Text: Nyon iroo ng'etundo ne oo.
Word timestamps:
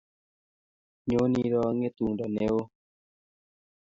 Nyon 1.07 1.33
iroo 1.45 1.69
ng'etundo 1.77 2.25
ne 2.29 2.45
oo. 2.57 2.63